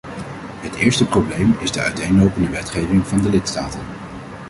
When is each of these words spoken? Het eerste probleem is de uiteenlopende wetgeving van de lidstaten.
Het 0.59 0.75
eerste 0.75 1.05
probleem 1.05 1.55
is 1.59 1.71
de 1.71 1.81
uiteenlopende 1.81 2.49
wetgeving 2.49 3.07
van 3.07 3.21
de 3.21 3.29
lidstaten. 3.29 3.81